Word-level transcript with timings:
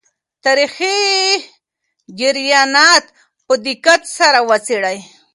تاریخي 0.45 0.97
جریانات 2.19 3.05
په 3.45 3.53
دقت 3.65 4.01
سره 4.17 4.39
وڅېړئ. 4.49 4.97